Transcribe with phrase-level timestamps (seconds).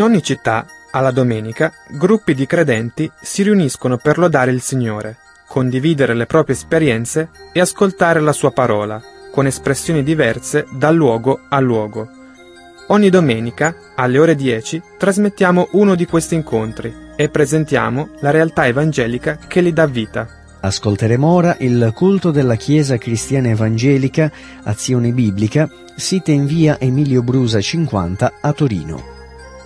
[0.00, 6.14] In ogni città, alla domenica, gruppi di credenti si riuniscono per lodare il Signore, condividere
[6.14, 8.98] le proprie esperienze e ascoltare la sua parola,
[9.30, 12.08] con espressioni diverse da luogo a luogo.
[12.86, 19.36] Ogni domenica, alle ore 10, trasmettiamo uno di questi incontri e presentiamo la realtà evangelica
[19.36, 20.26] che li dà vita.
[20.60, 24.32] Ascolteremo ora il culto della Chiesa Cristiana Evangelica
[24.62, 29.19] Azione Biblica, sita in via Emilio Brusa 50 a Torino.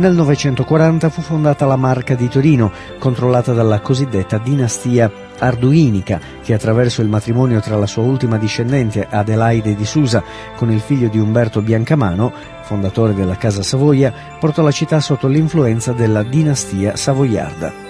[0.00, 7.02] Nel 940 fu fondata la Marca di Torino, controllata dalla cosiddetta dinastia arduinica, che attraverso
[7.02, 10.24] il matrimonio tra la sua ultima discendente Adelaide di Susa
[10.56, 15.92] con il figlio di Umberto Biancamano, fondatore della Casa Savoia, portò la città sotto l'influenza
[15.92, 17.89] della dinastia savoiarda.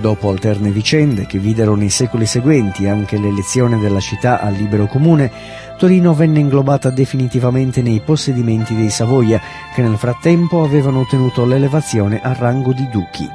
[0.00, 5.30] Dopo alterne vicende che videro nei secoli seguenti anche l'elezione della città al libero comune,
[5.76, 9.40] Torino venne inglobata definitivamente nei possedimenti dei Savoia,
[9.74, 13.28] che nel frattempo avevano ottenuto l'elevazione al rango di duchi.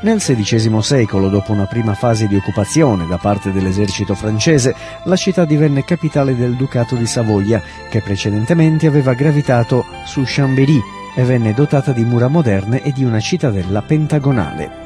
[0.00, 4.74] Nel XVI secolo, dopo una prima fase di occupazione da parte dell'esercito francese,
[5.04, 10.80] la città divenne capitale del Ducato di Savoia, che precedentemente aveva gravitato su Chambéry
[11.14, 14.85] e venne dotata di mura moderne e di una cittadella pentagonale.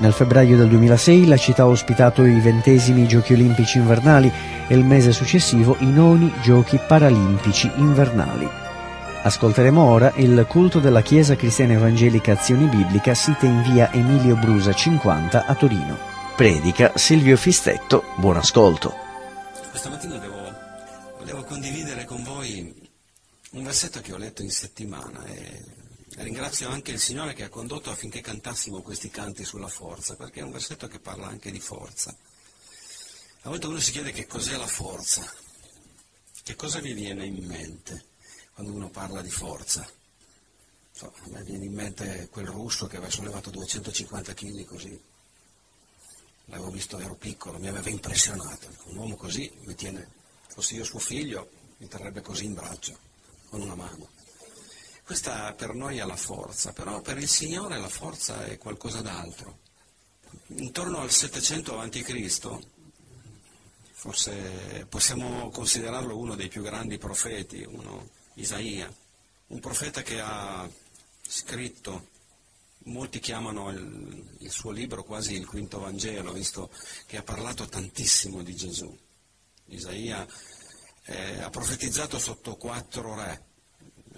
[0.00, 4.32] Nel febbraio del 2006 la città ha ospitato i ventesimi Giochi olimpici invernali
[4.68, 8.48] e il mese successivo i noni Giochi paralimpici invernali.
[9.22, 14.72] Ascolteremo ora il culto della Chiesa Cristiana Evangelica Azione Biblica sita in via Emilio Brusa
[14.72, 15.98] 50 a Torino.
[16.36, 18.94] Predica Silvio Fistetto, buon ascolto.
[19.70, 20.54] Questa mattina volevo,
[21.18, 22.72] volevo condividere con voi
[23.50, 25.77] un versetto che ho letto in settimana e
[26.20, 30.42] Ringrazio anche il Signore che ha condotto affinché cantassimo questi canti sulla forza, perché è
[30.42, 32.14] un versetto che parla anche di forza.
[33.42, 35.32] A volte uno si chiede che cos'è la forza,
[36.42, 38.06] che cosa vi viene in mente
[38.52, 39.88] quando uno parla di forza.
[40.90, 45.00] So, a me viene in mente quel russo che aveva sollevato 250 kg così.
[46.46, 48.66] L'avevo visto, ero piccolo, mi aveva impressionato.
[48.86, 50.08] Un uomo così mi tiene,
[50.48, 52.98] fossi io suo figlio, mi terrebbe così in braccio,
[53.50, 54.17] con una mano.
[55.08, 59.60] Questa per noi è la forza, però per il Signore la forza è qualcosa d'altro.
[60.48, 62.58] Intorno al 700 a.C.,
[63.92, 68.94] forse possiamo considerarlo uno dei più grandi profeti, uno, Isaia,
[69.46, 70.68] un profeta che ha
[71.26, 72.08] scritto,
[72.80, 76.70] molti chiamano il, il suo libro quasi il quinto Vangelo, visto
[77.06, 78.94] che ha parlato tantissimo di Gesù.
[79.68, 80.26] Isaia
[81.04, 83.47] eh, ha profetizzato sotto quattro re,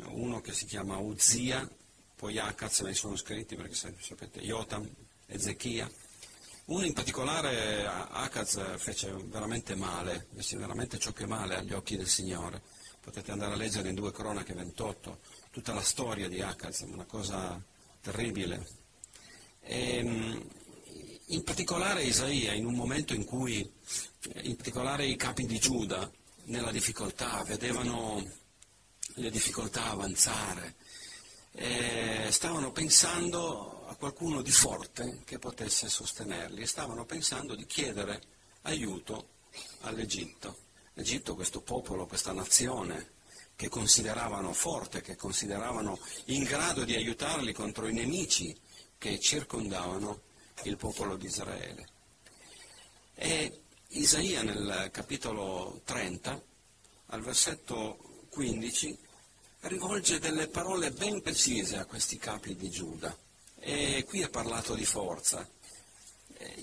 [0.08, 1.69] uno che si chiama Uzia,
[2.17, 4.88] poi Akaz, ne sono scritti perché sapete, Jotam,
[5.26, 5.91] Ezechia.
[6.67, 12.08] Uno in particolare, Akaz, fece veramente male, fece veramente ciò che male agli occhi del
[12.08, 12.62] Signore.
[13.00, 15.19] Potete andare a leggere in due cronache 28
[15.50, 17.61] tutta la storia di Akaz, una cosa
[18.00, 18.67] terribile.
[19.62, 20.49] E, ehm,
[21.26, 23.58] in particolare Isaia, in un momento in cui,
[24.43, 26.11] in particolare i capi di Giuda,
[26.44, 28.23] nella difficoltà, vedevano
[29.15, 30.75] le difficoltà a avanzare,
[31.53, 38.23] eh, stavano pensando a qualcuno di forte che potesse sostenerli e stavano pensando di chiedere
[38.62, 39.29] aiuto
[39.81, 40.69] all'Egitto.
[40.95, 43.19] L'Egitto, questo popolo, questa nazione
[43.57, 48.59] che consideravano forte, che consideravano in grado di aiutarli contro i nemici
[48.97, 50.23] che circondavano
[50.65, 51.89] il popolo di Israele.
[53.15, 56.41] E Isaia nel capitolo 30,
[57.07, 58.99] al versetto 15
[59.62, 63.17] rivolge delle parole ben precise a questi capi di Giuda.
[63.59, 65.47] E qui è parlato di forza.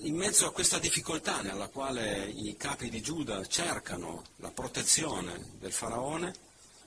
[0.02, 5.72] In mezzo a questa difficoltà nella quale i capi di Giuda cercano la protezione del
[5.72, 6.34] faraone,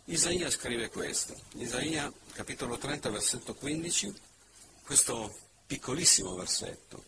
[0.07, 1.39] Isaia scrive questo.
[1.55, 4.13] Isaia, capitolo 30, versetto 15,
[4.83, 5.33] questo
[5.67, 7.05] piccolissimo versetto.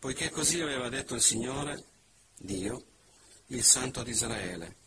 [0.00, 1.84] Poiché così aveva detto il Signore,
[2.36, 2.82] Dio,
[3.48, 4.81] il Santo di Israele,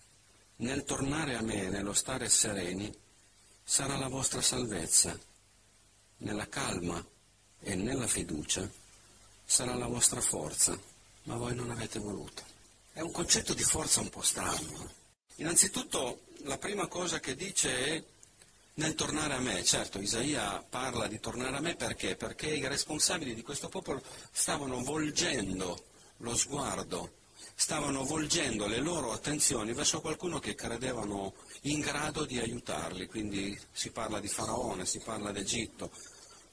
[0.58, 2.94] nel tornare a me, nello stare sereni,
[3.64, 5.18] sarà la vostra salvezza.
[6.18, 7.06] Nella calma
[7.60, 8.70] e nella fiducia
[9.44, 10.80] sarà la vostra forza,
[11.24, 12.44] ma voi non avete voluto.
[12.94, 14.90] È un concetto di forza un po' strano.
[15.36, 18.04] Innanzitutto la prima cosa che dice è
[18.76, 19.64] nel tornare a me.
[19.64, 22.16] Certo, Isaia parla di tornare a me perché?
[22.16, 25.84] Perché i responsabili di questo popolo stavano volgendo
[26.18, 27.24] lo sguardo
[27.56, 33.92] stavano volgendo le loro attenzioni verso qualcuno che credevano in grado di aiutarli, quindi si
[33.92, 35.90] parla di Faraone, si parla d'Egitto.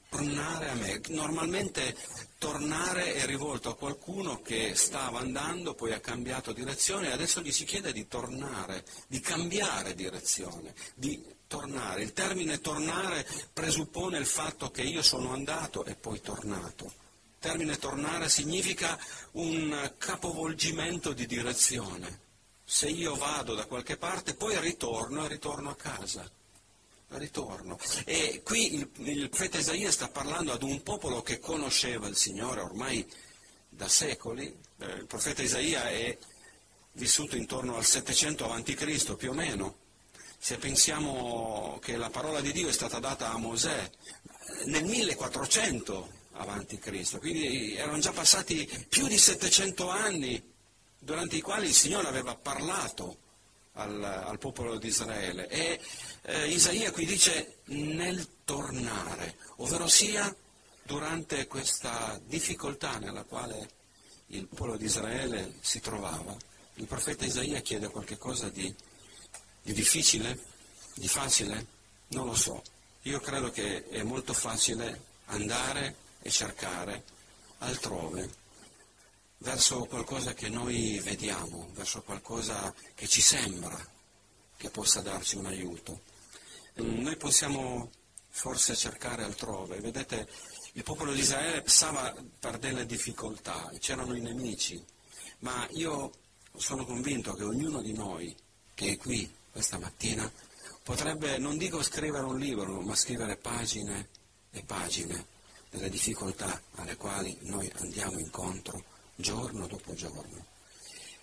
[0.09, 1.95] Tornare a me, normalmente
[2.37, 7.51] tornare è rivolto a qualcuno che stava andando, poi ha cambiato direzione e adesso gli
[7.51, 12.03] si chiede di tornare, di cambiare direzione, di tornare.
[12.03, 17.01] Il termine tornare presuppone il fatto che io sono andato e poi tornato
[17.43, 18.97] termine tornare significa
[19.33, 22.21] un capovolgimento di direzione.
[22.63, 26.31] Se io vado da qualche parte, poi ritorno e ritorno a casa.
[27.09, 27.77] Ritorno.
[28.05, 32.61] E qui il, il profeta Isaia sta parlando ad un popolo che conosceva il Signore
[32.61, 33.05] ormai
[33.67, 34.45] da secoli.
[34.79, 36.17] Eh, il profeta Isaia è
[36.93, 39.15] vissuto intorno al 700 a.C.
[39.17, 39.79] più o meno.
[40.37, 43.91] Se pensiamo che la parola di Dio è stata data a Mosè
[44.67, 47.19] nel 1400 avanti Cristo.
[47.19, 50.51] Quindi erano già passati più di 700 anni
[50.99, 53.17] durante i quali il Signore aveva parlato
[53.73, 55.47] al, al popolo di Israele.
[55.47, 55.79] E
[56.23, 60.33] eh, Isaia qui dice nel tornare, ovvero sia
[60.83, 63.81] durante questa difficoltà nella quale
[64.27, 66.35] il popolo di Israele si trovava,
[66.75, 68.73] il profeta Isaia chiede qualcosa di,
[69.61, 70.39] di difficile,
[70.95, 71.67] di facile,
[72.07, 72.61] non lo so.
[73.03, 77.03] Io credo che è molto facile andare e cercare
[77.59, 78.41] altrove
[79.39, 83.77] verso qualcosa che noi vediamo, verso qualcosa che ci sembra
[84.55, 86.01] che possa darci un aiuto.
[86.75, 87.91] Noi possiamo
[88.29, 89.81] forse cercare altrove.
[89.81, 90.27] Vedete,
[90.73, 94.81] il popolo di Israele passava per delle difficoltà, c'erano i nemici,
[95.39, 96.11] ma io
[96.55, 98.33] sono convinto che ognuno di noi
[98.73, 100.31] che è qui questa mattina
[100.83, 104.07] potrebbe, non dico scrivere un libro, ma scrivere pagine
[104.51, 105.32] e pagine
[105.73, 108.83] delle difficoltà alle quali noi andiamo incontro
[109.15, 110.45] giorno dopo giorno.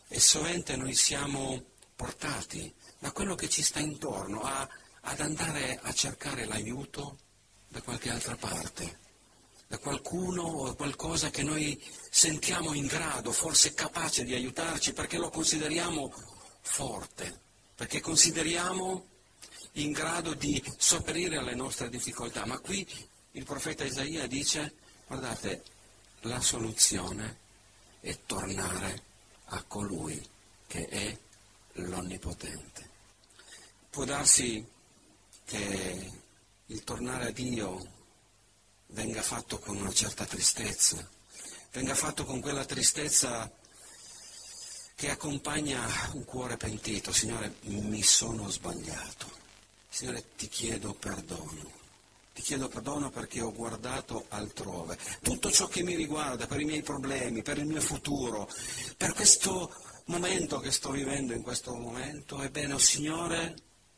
[0.08, 1.62] E sovente noi siamo
[1.94, 4.68] portati da quello che ci sta intorno a,
[5.02, 7.18] ad andare a cercare l'aiuto
[7.68, 8.98] da qualche altra parte,
[9.68, 11.80] da qualcuno o qualcosa che noi
[12.10, 16.12] sentiamo in grado, forse capace di aiutarci perché lo consideriamo
[16.62, 17.40] forte,
[17.76, 19.06] perché consideriamo
[19.74, 22.44] in grado di sopperire alle nostre difficoltà.
[22.46, 22.84] Ma qui
[23.32, 24.74] il profeta Isaia dice,
[25.06, 25.62] guardate,
[26.22, 27.38] la soluzione
[28.00, 29.02] è tornare
[29.46, 30.28] a colui
[30.66, 31.18] che è
[31.74, 32.88] l'Onnipotente.
[33.90, 34.66] Può darsi
[35.44, 36.12] che
[36.66, 37.98] il tornare a Dio
[38.88, 41.08] venga fatto con una certa tristezza,
[41.72, 43.50] venga fatto con quella tristezza
[44.94, 47.12] che accompagna un cuore pentito.
[47.12, 49.30] Signore, mi sono sbagliato.
[49.88, 51.79] Signore, ti chiedo perdono.
[52.40, 54.96] Ti chiedo perdono perché ho guardato altrove.
[55.20, 58.48] Tutto ciò che mi riguarda, per i miei problemi, per il mio futuro,
[58.96, 59.70] per questo
[60.06, 63.56] momento che sto vivendo in questo momento, ebbene, oh Signore,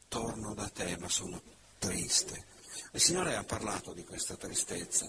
[0.09, 1.41] torno da te, ma sono
[1.79, 2.47] triste.
[2.91, 5.09] Il Signore ha parlato di questa tristezza.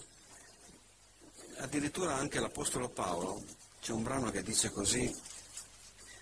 [1.56, 3.42] Addirittura anche l'Apostolo Paolo,
[3.80, 5.12] c'è un brano che dice così,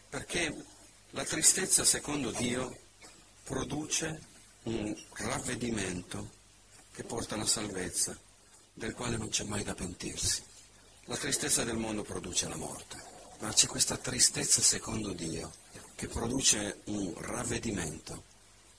[0.08, 0.64] perché
[1.10, 2.74] la tristezza, secondo Dio,
[3.44, 4.18] produce
[4.62, 6.40] un ravvedimento
[6.92, 8.16] che porta alla salvezza,
[8.74, 10.42] del quale non c'è mai da pentirsi.
[11.06, 12.96] La tristezza del mondo produce la morte,
[13.40, 15.52] ma c'è questa tristezza secondo Dio
[15.94, 18.24] che produce un ravvedimento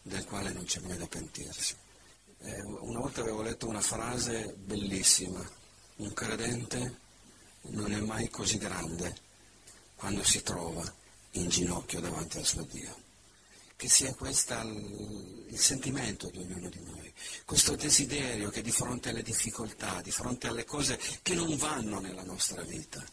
[0.01, 1.75] del quale non c'è mai da pentirsi.
[2.39, 5.45] Eh, una volta avevo letto una frase bellissima,
[5.97, 6.99] un credente
[7.69, 9.15] non è mai così grande
[9.95, 10.83] quando si trova
[11.31, 13.02] in ginocchio davanti al suo Dio.
[13.75, 17.13] Che sia questo il, sentimento di ognuno di noi
[17.45, 22.23] questo desiderio che di fronte alle difficoltà, di fronte alle cose che non vanno nella
[22.23, 23.03] nostra vita,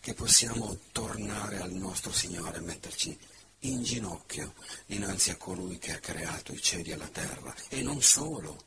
[0.00, 3.18] che possiamo tornare al nostro Signore e metterci
[3.60, 4.54] in ginocchio
[4.86, 8.64] dinanzi a colui che ha creato i cieli e la terra e non solo,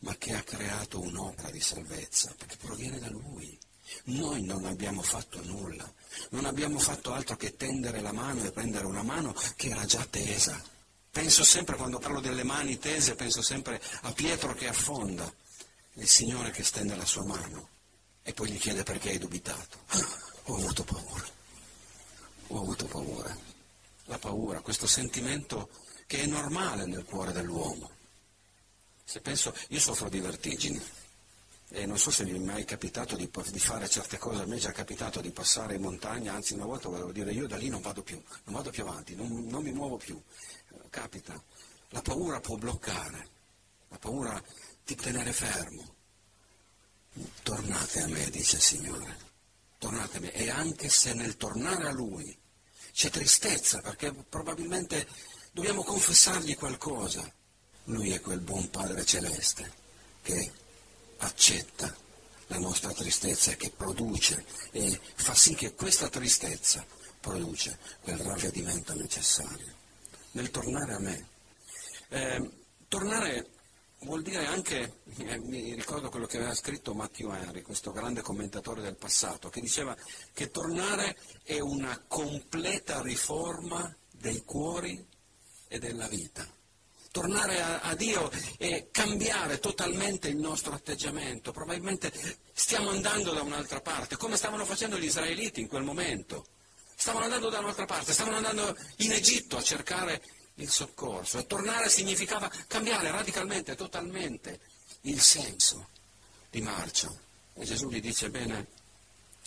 [0.00, 3.58] ma che ha creato un'opera di salvezza, perché proviene da Lui.
[4.04, 5.90] Noi non abbiamo fatto nulla,
[6.30, 10.06] non abbiamo fatto altro che tendere la mano e prendere una mano che era già
[10.08, 10.60] tesa
[11.10, 15.30] Penso sempre, quando parlo delle mani tese, penso sempre a Pietro che affonda,
[15.94, 17.68] il Signore che stende la sua mano
[18.22, 19.78] e poi gli chiede perché hai dubitato.
[20.44, 21.28] Ho avuto paura,
[22.46, 23.36] ho avuto paura.
[24.04, 25.68] La paura, questo sentimento
[26.06, 27.90] che è normale nel cuore dell'uomo.
[29.04, 30.80] Se penso, io soffro di vertigini
[31.70, 34.56] e non so se mi è mai capitato di, di, fare certe cose, a me
[34.56, 37.68] è già capitato di passare in montagna, anzi una volta volevo dire io da lì
[37.68, 40.20] non vado più, non vado più avanti, non, non mi muovo più
[40.90, 41.40] capita,
[41.90, 43.28] la paura può bloccare,
[43.88, 44.42] la paura
[44.84, 45.98] ti tenere fermo.
[47.42, 49.16] Tornate a me, dice il Signore,
[49.78, 50.32] tornate a me.
[50.32, 52.36] E anche se nel tornare a Lui
[52.92, 55.08] c'è tristezza, perché probabilmente
[55.52, 57.32] dobbiamo confessargli qualcosa,
[57.84, 59.78] Lui è quel buon Padre celeste
[60.22, 60.52] che
[61.20, 61.94] accetta
[62.48, 66.84] la nostra tristezza che produce e fa sì che questa tristezza
[67.20, 69.74] produce quel ravvedimento necessario
[70.32, 71.28] nel tornare a me.
[72.08, 72.50] Eh,
[72.88, 73.50] tornare
[74.00, 78.82] vuol dire anche, eh, mi ricordo quello che aveva scritto Matthew Henry, questo grande commentatore
[78.82, 79.96] del passato, che diceva
[80.32, 85.06] che tornare è una completa riforma dei cuori
[85.68, 86.46] e della vita.
[87.12, 91.50] Tornare a, a, Dio è cambiare totalmente il nostro atteggiamento.
[91.50, 92.12] Probabilmente
[92.52, 96.46] stiamo andando da un'altra parte, come stavano facendo gli israeliti in quel momento.
[96.94, 100.22] Stavano andando da un'altra parte, stavano andando in Egitto a cercare
[100.56, 104.60] il soccorso e tornare significava cambiare radicalmente, totalmente
[105.02, 105.88] il senso
[106.50, 107.10] di marcia.
[107.54, 108.66] E Gesù gli dice, bene,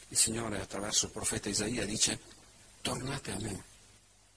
[0.09, 2.19] il Signore attraverso il profeta Isaia dice,
[2.81, 3.63] tornate a me,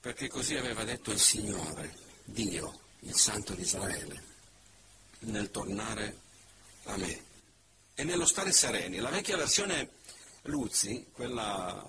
[0.01, 4.23] perché così aveva detto il Signore, Dio, il Santo di Israele,
[5.21, 6.21] nel tornare
[6.85, 7.25] a me
[7.95, 8.99] e nello stare sereni.
[8.99, 9.91] La vecchia versione
[10.43, 11.85] Luzzi, quella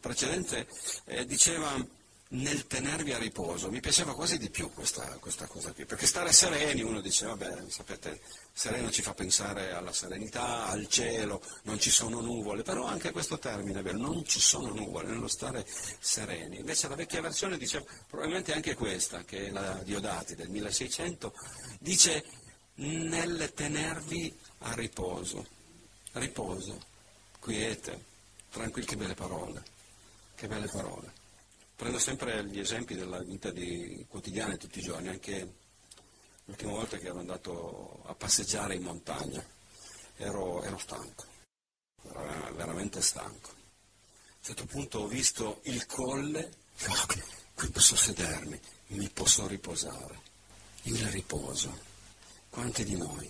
[0.00, 0.66] precedente,
[1.04, 2.00] eh, diceva
[2.32, 3.70] nel tenervi a riposo.
[3.70, 7.64] Mi piaceva quasi di più questa, questa, cosa qui, perché stare sereni, uno dice, vabbè,
[7.68, 8.20] sapete,
[8.52, 13.38] sereno ci fa pensare alla serenità, al cielo, non ci sono nuvole, però anche questo
[13.38, 15.66] termine è vero, non ci sono nuvole nello stare
[15.98, 16.58] sereni.
[16.58, 21.34] Invece la vecchia versione diceva, probabilmente anche questa, che è la Diodati del 1600,
[21.80, 22.24] dice
[22.74, 25.46] nel tenervi a riposo,
[26.12, 26.80] riposo,
[27.38, 28.04] quiete,
[28.50, 29.62] tranquilli, che belle parole,
[30.34, 31.20] che belle parole.
[31.82, 35.54] Prendo sempre gli esempi della vita di, quotidiana di tutti i giorni, anche
[36.44, 39.44] l'ultima volta che ero andato a passeggiare in montagna,
[40.14, 41.24] ero, ero stanco,
[42.04, 43.48] ero veramente stanco.
[43.48, 46.52] A un certo punto ho visto il colle,
[47.54, 48.60] qui posso sedermi,
[48.90, 50.20] mi posso riposare,
[50.82, 51.76] il riposo.
[52.48, 53.28] Quanti di noi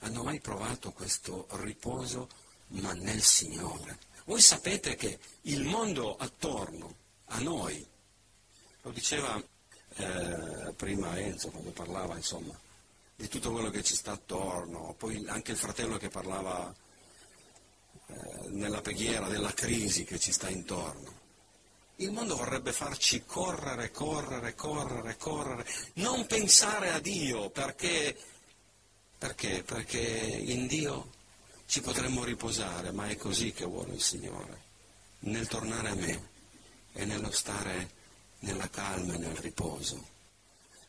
[0.00, 2.28] hanno mai provato questo riposo,
[2.72, 3.98] ma nel Signore?
[4.26, 7.84] Voi sapete che il mondo attorno a noi.
[8.82, 9.42] Lo diceva
[9.96, 12.58] eh, prima Enzo quando parlava, insomma,
[13.16, 16.72] di tutto quello che ci sta attorno, poi anche il fratello che parlava
[18.06, 21.24] eh, nella preghiera della crisi che ci sta intorno.
[21.96, 28.14] Il mondo vorrebbe farci correre, correre, correre, correre, non pensare a Dio perché,
[29.16, 29.62] perché?
[29.62, 31.12] Perché in Dio
[31.64, 34.60] ci potremmo riposare, ma è così che vuole il Signore,
[35.20, 36.34] nel tornare a me
[36.96, 37.90] è nello stare
[38.40, 40.02] nella calma e nel riposo,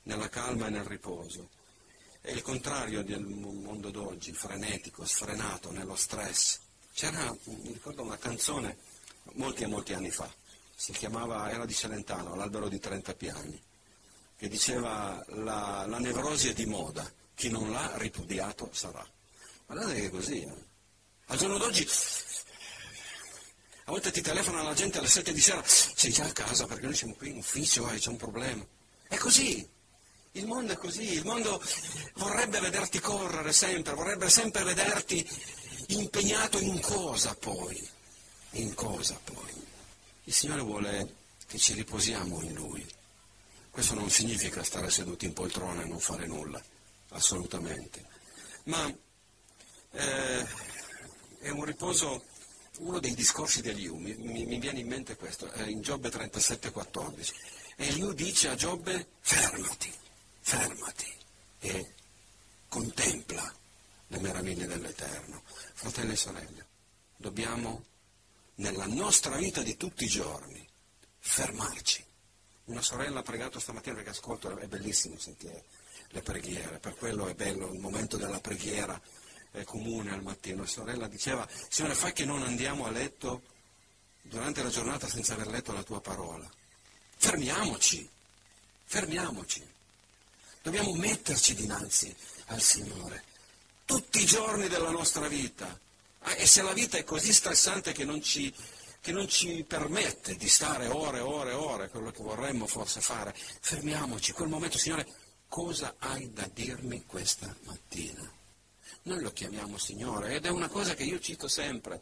[0.04, 1.50] nella calma e nel riposo.
[2.22, 6.60] È il contrario del mondo d'oggi, frenetico, sfrenato, nello stress.
[6.94, 8.78] C'era, mi ricordo una canzone
[9.34, 10.34] molti e molti anni fa,
[10.74, 13.62] si chiamava, era di Celentano, L'albero di 30 piani,
[14.38, 19.06] che diceva la, la nevrosi è di moda, chi non l'ha ripudiato sarà.
[19.66, 20.42] Guardate che è così.
[20.42, 20.66] Eh?
[21.26, 21.86] Al giorno d'oggi
[23.88, 26.88] a volte ti telefona la gente alle 7 di sera, sei già a casa perché
[26.88, 28.66] noi siamo qui in ufficio e eh, c'è un problema.
[29.08, 29.66] È così.
[30.34, 31.14] Il mondo è così.
[31.14, 31.64] Il mondo
[32.16, 35.26] vorrebbe vederti correre sempre, vorrebbe sempre vederti
[35.88, 37.82] impegnato in cosa poi.
[38.52, 39.54] In cosa poi.
[40.26, 41.16] Il Signore vuole
[41.48, 42.86] che ci riposiamo in Lui.
[43.72, 46.62] Questo non significa stare seduti in poltrona e non fare nulla,
[47.12, 48.06] assolutamente.
[48.64, 48.94] Ma
[49.92, 50.46] eh,
[51.40, 52.26] è un riposo
[52.80, 56.10] uno dei discorsi di Eliù, mi, mi, mi viene in mente questo, è in Giobbe
[56.10, 57.34] 37,14.
[57.78, 59.94] Eliù dice a Giobbe fermati,
[60.40, 61.12] fermati
[61.60, 61.94] e
[62.68, 63.54] contempla
[64.08, 65.44] le meraviglie dell'Eterno.
[65.74, 66.66] Fratelli e sorelle,
[67.16, 67.86] dobbiamo
[68.56, 70.66] nella nostra vita di tutti i giorni
[71.20, 72.04] fermarci.
[72.66, 75.66] Una sorella ha pregato stamattina perché ascolto, è bellissimo sentire
[76.10, 79.00] le preghiere, per quello è bello il momento della preghiera
[79.52, 80.62] eh, comune al mattino.
[80.62, 83.44] La sorella diceva, Signore, fai che non andiamo a letto
[84.22, 86.50] durante la giornata senza aver letto la tua parola.
[87.18, 88.08] Fermiamoci,
[88.86, 89.66] fermiamoci.
[90.62, 92.14] Dobbiamo metterci dinanzi
[92.48, 93.36] al Signore
[93.88, 95.80] tutti i giorni della nostra vita.
[96.24, 98.54] Ah, e se la vita è così stressante che non ci,
[99.00, 103.00] che non ci permette di stare ore e ore e ore, quello che vorremmo forse
[103.00, 104.34] fare, fermiamoci.
[104.34, 105.08] Quel momento, Signore,
[105.48, 108.30] cosa hai da dirmi questa mattina?
[109.08, 112.02] Noi lo chiamiamo Signore ed è una cosa che io cito sempre.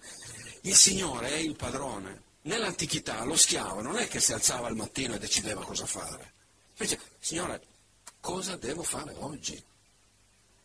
[0.61, 2.23] Il Signore è il padrone.
[2.41, 6.33] Nell'antichità lo schiavo non è che si alzava al mattino e decideva cosa fare.
[6.71, 7.61] Invece, Signore,
[8.19, 9.63] cosa devo fare oggi?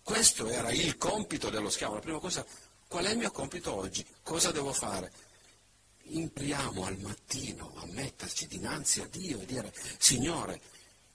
[0.03, 1.97] Questo era il compito dello schiavo.
[1.97, 2.45] La prima cosa,
[2.89, 4.03] qual è il mio compito oggi?
[4.23, 5.13] Cosa devo fare?
[6.05, 10.59] Impriamo al mattino a metterci dinanzi a Dio e dire, Signore,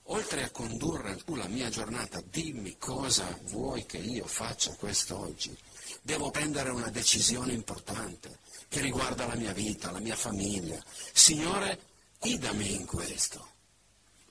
[0.06, 5.56] oltre a condurre tu la mia giornata, dimmi cosa vuoi che io faccia quest'oggi.
[6.02, 8.38] Devo prendere una decisione importante
[8.68, 10.82] che riguarda la mia vita, la mia famiglia.
[11.12, 11.78] Signore,
[12.20, 13.46] guidami in questo,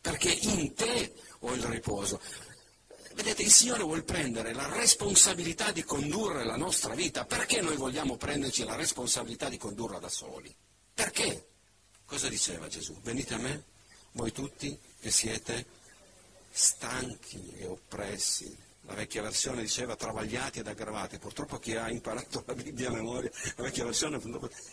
[0.01, 2.19] perché in te ho il riposo.
[3.13, 7.23] Vedete, il Signore vuole prendere la responsabilità di condurre la nostra vita.
[7.23, 10.53] Perché noi vogliamo prenderci la responsabilità di condurla da soli?
[10.93, 11.47] Perché?
[12.05, 12.99] Cosa diceva Gesù?
[13.01, 13.63] Venite a me,
[14.11, 15.65] voi tutti che siete
[16.51, 18.63] stanchi e oppressi.
[18.87, 21.17] La vecchia versione diceva travagliati ed aggravati.
[21.17, 24.21] Purtroppo chi ha imparato la Bibbia a memoria, la vecchia versione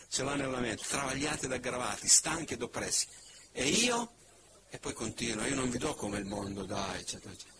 [0.07, 0.83] ce l'ha nella mente.
[0.87, 3.07] Travagliati ed aggravati, stanchi ed oppressi.
[3.51, 4.11] E io?
[4.69, 7.53] E poi continua, io non vi do come il mondo dà, eccetera, eccetera.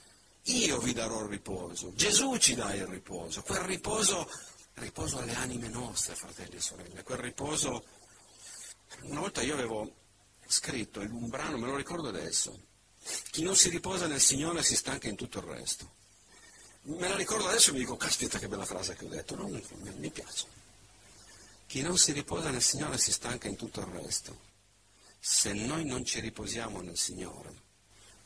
[0.48, 1.94] Io vi darò il riposo.
[1.94, 3.42] Gesù ci dà il riposo.
[3.44, 4.30] Quel riposo,
[4.76, 7.04] riposo alle anime nostre, fratelli e sorelle.
[7.04, 7.86] Quel riposo...
[9.02, 9.92] Una volta io avevo
[10.54, 12.58] scritto in un brano, me lo ricordo adesso,
[13.32, 16.02] chi non si riposa nel Signore si stanca in tutto il resto.
[16.84, 19.48] Me la ricordo adesso e mi dico, caspita che bella frase che ho detto, no,
[19.48, 20.46] mi piace.
[21.66, 24.52] Chi non si riposa nel Signore si stanca in tutto il resto.
[25.20, 27.62] Se noi non ci riposiamo nel Signore,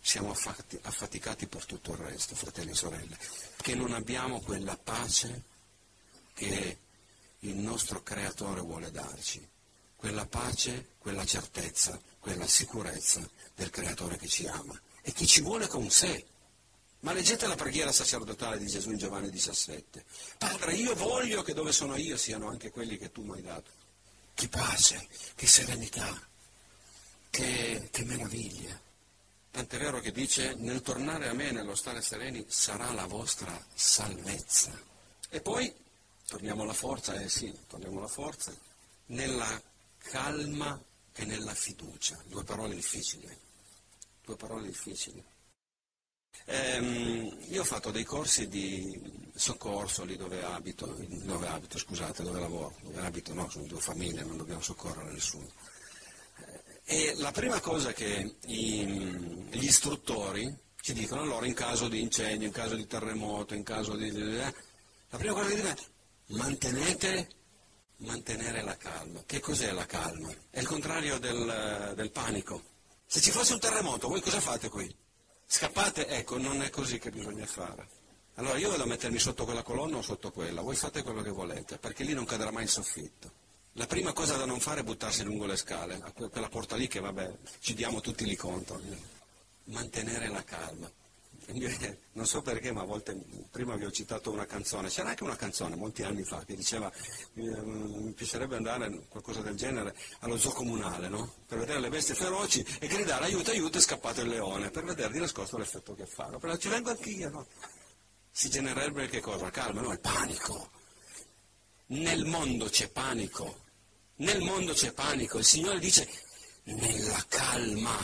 [0.01, 3.17] siamo affaticati per tutto il resto, fratelli e sorelle,
[3.57, 5.43] che non abbiamo quella pace
[6.33, 6.77] che
[7.39, 9.47] il nostro Creatore vuole darci,
[9.97, 15.67] quella pace, quella certezza, quella sicurezza del Creatore che ci ama e che ci vuole
[15.67, 16.25] con sé.
[16.99, 20.05] Ma leggete la preghiera sacerdotale di Gesù in Giovanni 17.
[20.37, 23.71] Padre, io voglio che dove sono io siano anche quelli che tu mi hai dato.
[24.33, 26.27] Che pace, che serenità,
[27.29, 28.79] che, che meraviglia.
[29.49, 34.79] Tant'è vero che dice, nel tornare a me, nello stare sereni, sarà la vostra salvezza.
[35.29, 35.73] E poi,
[36.27, 38.55] torniamo alla forza, eh sì, torniamo alla forza,
[39.07, 39.59] nella
[39.97, 40.81] calma
[41.13, 42.21] e nella fiducia.
[42.25, 43.27] Due parole difficili.
[44.23, 45.23] Due parole difficili.
[46.45, 52.39] Ehm, io ho fatto dei corsi di soccorso lì dove abito, dove abito, scusate, dove
[52.39, 55.51] lavoro, dove abito, no, sono due famiglie, non dobbiamo soccorrere nessuno.
[56.83, 58.85] E la prima cosa che i,
[59.49, 63.95] gli istruttori ci dicono allora in caso di incendio, in caso di terremoto, in caso
[63.95, 64.07] di...
[64.07, 64.53] Eh,
[65.09, 65.85] la prima cosa che dicono è
[66.27, 67.29] mantenete,
[67.97, 69.23] mantenere la calma.
[69.25, 70.29] Che cos'è la calma?
[70.49, 72.75] È il contrario del, del panico.
[73.05, 74.93] Se ci fosse un terremoto, voi cosa fate qui?
[75.45, 76.07] Scappate?
[76.07, 77.87] Ecco, non è così che bisogna fare.
[78.35, 81.31] Allora io vado a mettermi sotto quella colonna o sotto quella, voi fate quello che
[81.31, 83.31] volete, perché lì non cadrà mai il soffitto.
[83.73, 86.87] La prima cosa da non fare è buttarsi lungo le scale, a quella porta lì
[86.87, 88.79] che vabbè, ci diamo tutti lì conto.
[89.65, 90.91] Mantenere la calma.
[92.17, 93.15] Non so perché, ma a volte,
[93.51, 96.91] prima vi ho citato una canzone, c'era anche una canzone molti anni fa che diceva
[97.33, 101.35] mi piacerebbe andare, qualcosa del genere, allo zoo comunale, no?
[101.47, 105.13] Per vedere le bestie feroci e gridare aiuto, aiuto, è scappato il leone, per vedere
[105.13, 106.39] di nascosto l'effetto che fanno.
[106.39, 107.47] Però ci vengo anch'io, no?
[108.31, 109.51] Si genererebbe che cosa?
[109.51, 109.91] Calma, no?
[109.91, 110.71] Il panico.
[111.87, 113.65] Nel mondo c'è panico.
[114.17, 115.37] Nel mondo c'è panico.
[115.37, 116.09] Il Signore dice
[116.63, 117.95] nella calma.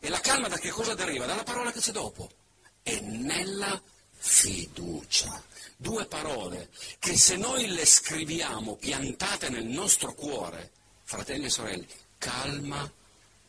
[0.00, 1.26] E la calma da che cosa deriva?
[1.26, 2.39] Dalla parola che c'è dopo
[2.82, 5.42] e nella fiducia.
[5.76, 10.70] Due parole che se noi le scriviamo piantate nel nostro cuore,
[11.04, 11.86] fratelli e sorelle,
[12.18, 12.90] calma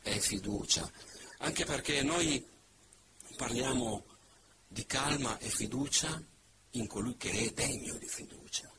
[0.02, 0.90] e fiducia.
[1.40, 2.46] Anche perché noi
[3.36, 4.06] parliamo
[4.68, 6.22] di calma e fiducia
[6.72, 8.72] in colui che è degno di fiducia.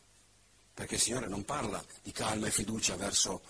[0.72, 3.42] Perché il Signore non parla di calma e fiducia verso,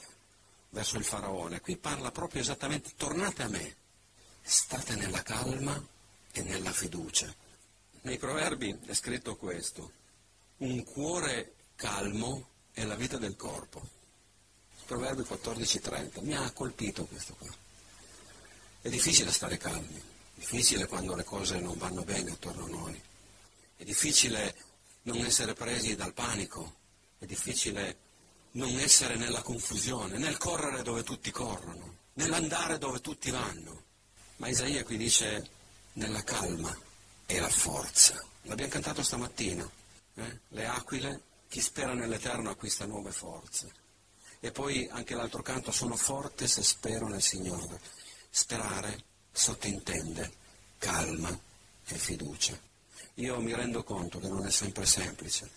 [0.70, 3.76] verso il faraone, qui parla proprio esattamente, tornate a me,
[4.42, 5.80] state nella calma
[6.32, 7.32] e nella fiducia.
[8.02, 9.92] Nei proverbi è scritto questo,
[10.58, 14.00] un cuore calmo è la vita del corpo.
[14.86, 17.54] Proverbi 14:30, mi ha colpito questo qua.
[18.80, 23.00] È difficile stare calmi, è difficile quando le cose non vanno bene attorno a noi,
[23.76, 24.54] è difficile
[25.02, 26.74] non essere presi dal panico,
[27.18, 27.96] è difficile
[28.52, 33.84] non essere nella confusione, nel correre dove tutti corrono, nell'andare dove tutti vanno.
[34.36, 35.48] Ma Isaia qui dice
[35.94, 36.76] nella calma
[37.26, 38.22] e la forza.
[38.42, 39.68] L'abbiamo cantato stamattina.
[40.14, 40.38] Eh?
[40.48, 43.72] Le aquile, chi spera nell'Eterno acquista nuove forze.
[44.40, 47.80] E poi anche l'altro canto, sono forte se spero nel Signore.
[48.30, 50.32] Sperare sottintende
[50.78, 51.30] calma
[51.86, 52.58] e fiducia.
[53.14, 55.50] Io mi rendo conto che non è sempre semplice.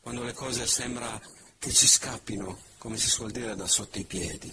[0.00, 1.20] Quando le cose sembra
[1.58, 4.52] che ci scappino, come si suol dire, da sotto i piedi.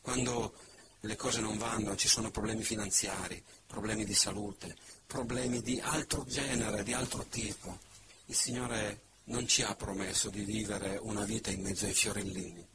[0.00, 0.54] Quando
[1.00, 3.40] le cose non vanno, ci sono problemi finanziari,
[3.72, 7.78] problemi di salute, problemi di altro genere, di altro tipo.
[8.26, 12.66] Il Signore non ci ha promesso di vivere una vita in mezzo ai fiorellini,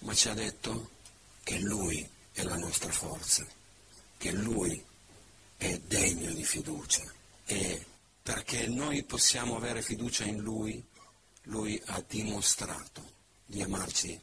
[0.00, 0.90] ma ci ha detto
[1.42, 3.46] che Lui è la nostra forza,
[4.18, 4.84] che Lui
[5.56, 7.10] è degno di fiducia
[7.46, 7.86] e
[8.22, 10.84] perché noi possiamo avere fiducia in Lui,
[11.44, 13.02] Lui ha dimostrato
[13.46, 14.20] di amarci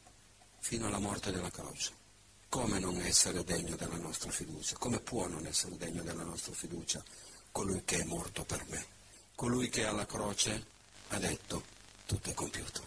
[0.60, 1.99] fino alla morte della croce
[2.50, 4.76] come non essere degno della nostra fiducia?
[4.76, 7.02] Come può non essere degno della nostra fiducia
[7.52, 8.84] colui che è morto per me?
[9.36, 10.66] Colui che alla croce
[11.08, 11.62] ha detto
[12.06, 12.82] tutto è compiuto,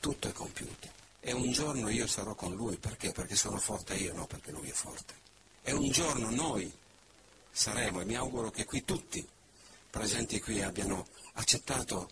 [0.00, 0.88] tutto è compiuto.
[1.20, 3.12] E un giorno io sarò con lui, perché?
[3.12, 5.14] Perché sono forte io, no perché lui è forte.
[5.62, 6.70] E un giorno noi
[7.52, 9.26] saremo, e mi auguro che qui tutti
[9.90, 12.10] presenti qui abbiano accettato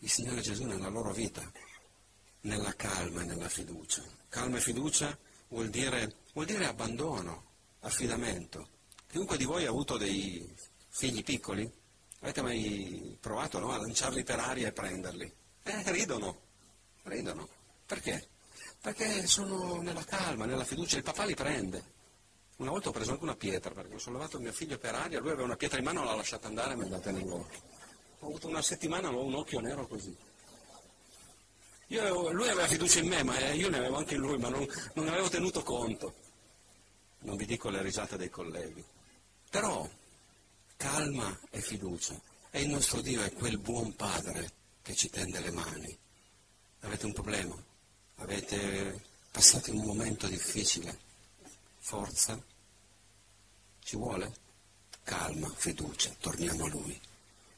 [0.00, 1.50] il Signore Gesù nella loro vita,
[2.42, 4.04] nella calma e nella fiducia.
[4.28, 5.16] Calma e fiducia
[5.52, 7.44] vuol dire, vuol dire abbandono,
[7.80, 8.68] affidamento.
[9.06, 10.50] Chiunque di voi ha avuto dei
[10.88, 11.70] figli piccoli?
[12.20, 13.70] Avete mai provato no?
[13.70, 15.30] a lanciarli per aria e prenderli?
[15.62, 16.40] Eh, ridono,
[17.04, 17.48] ridono.
[17.84, 18.28] Perché?
[18.80, 22.00] Perché sono nella calma, nella fiducia, il papà li prende.
[22.56, 25.30] Una volta ho preso anche una pietra perché ho sollevato mio figlio per aria, lui
[25.30, 27.60] aveva una pietra in mano, l'ha lasciata andare e mi è andata nell'occhio.
[28.20, 30.16] Ho avuto una settimana, avevo un occhio nero così.
[31.92, 34.48] Io, lui aveva fiducia in me, ma eh, io ne avevo anche in lui, ma
[34.48, 36.14] non, non avevo tenuto conto.
[37.18, 38.82] Non vi dico le risate dei colleghi.
[39.50, 39.86] Però
[40.78, 42.18] calma e fiducia.
[42.50, 44.50] E il nostro Dio è quel buon padre
[44.80, 45.98] che ci tende le mani.
[46.80, 47.62] Avete un problema?
[48.16, 48.98] Avete
[49.30, 50.98] passato un momento difficile?
[51.76, 52.42] Forza?
[53.80, 54.32] Ci vuole?
[55.02, 56.98] Calma, fiducia, torniamo a Lui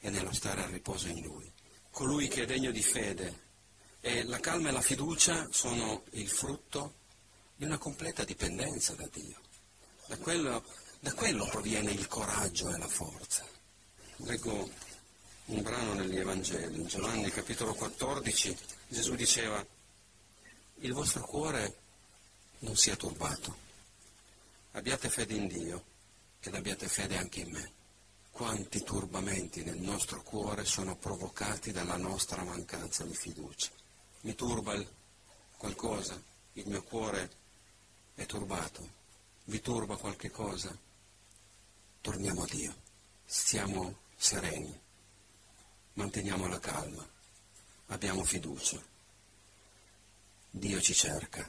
[0.00, 1.48] e nello stare a riposo in Lui.
[1.90, 3.43] Colui che è degno di fede
[4.06, 6.96] e la calma e la fiducia sono il frutto
[7.56, 9.40] di una completa dipendenza da Dio.
[10.06, 10.62] Da quello,
[11.00, 13.48] da quello proviene il coraggio e la forza.
[14.16, 14.70] Leggo
[15.46, 18.54] un brano negli Evangeli, in Giovanni capitolo 14,
[18.88, 19.66] Gesù diceva,
[20.80, 21.74] il vostro cuore
[22.58, 23.56] non sia turbato,
[24.72, 25.84] abbiate fede in Dio
[26.40, 27.72] ed abbiate fede anche in me.
[28.30, 33.70] Quanti turbamenti nel nostro cuore sono provocati dalla nostra mancanza di fiducia.
[34.24, 34.82] Mi turba
[35.58, 36.18] qualcosa,
[36.54, 37.30] il mio cuore
[38.14, 38.88] è turbato,
[39.44, 40.74] vi turba qualche cosa?
[42.00, 42.74] Torniamo a Dio,
[43.26, 44.80] stiamo sereni,
[45.92, 47.06] manteniamo la calma,
[47.88, 48.82] abbiamo fiducia.
[50.48, 51.46] Dio ci cerca,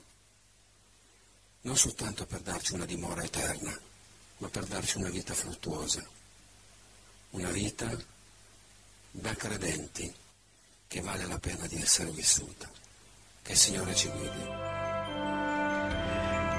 [1.62, 3.80] non soltanto per darci una dimora eterna,
[4.40, 6.06] ma per darci una vita fruttuosa,
[7.30, 7.98] una vita
[9.12, 10.24] da credenti
[10.96, 12.70] che vale la pena di essere vissuta.
[13.44, 14.48] Che il Signore ci guidi.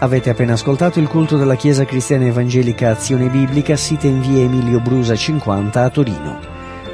[0.01, 4.79] Avete appena ascoltato il culto della Chiesa Cristiana Evangelica Azione Biblica, sita in via Emilio
[4.81, 6.39] Brusa 50 a Torino.